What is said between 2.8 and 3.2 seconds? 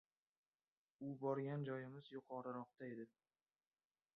edi.